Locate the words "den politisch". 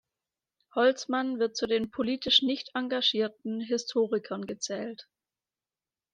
1.67-2.41